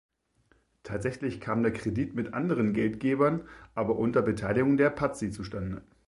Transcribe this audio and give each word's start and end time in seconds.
Tatsächlich 0.81 1.39
kam 1.39 1.61
der 1.61 1.73
Kredit 1.73 2.15
mit 2.15 2.33
anderen 2.33 2.73
Geldgebern, 2.73 3.47
aber 3.75 3.97
unter 3.99 4.23
Beteiligung 4.23 4.75
der 4.75 4.89
Pazzi 4.89 5.29
zustande. 5.29 5.83